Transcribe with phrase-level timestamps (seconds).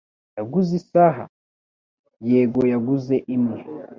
[0.37, 1.23] "Yaguze isaha?"
[2.31, 3.57] "Yego, yaguze imwe."